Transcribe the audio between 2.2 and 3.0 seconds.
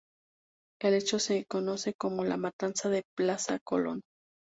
la matanza